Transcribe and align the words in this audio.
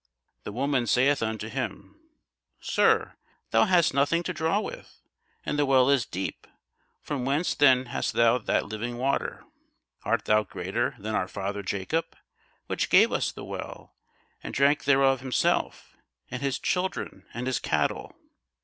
The 0.45 0.51
woman 0.51 0.87
saith 0.87 1.21
unto 1.21 1.47
him, 1.47 2.01
Sir, 2.59 3.17
thou 3.51 3.65
hast 3.65 3.93
nothing 3.93 4.23
to 4.23 4.33
draw 4.33 4.59
with, 4.59 4.99
and 5.45 5.59
the 5.59 5.65
well 5.67 5.91
is 5.91 6.07
deep: 6.07 6.47
from 7.03 7.23
whence 7.23 7.53
then 7.53 7.85
hast 7.85 8.13
thou 8.13 8.39
that 8.39 8.65
living 8.65 8.97
water? 8.97 9.43
Art 10.01 10.25
thou 10.25 10.41
greater 10.41 10.95
than 10.97 11.13
our 11.13 11.27
father 11.27 11.61
Jacob, 11.61 12.15
which 12.65 12.89
gave 12.89 13.11
us 13.11 13.31
the 13.31 13.45
well, 13.45 13.93
and 14.41 14.55
drank 14.55 14.85
thereof 14.85 15.19
himself, 15.21 15.95
and 16.31 16.41
his 16.41 16.57
children, 16.57 17.27
and 17.35 17.45
his 17.45 17.59
cattle? 17.59 18.15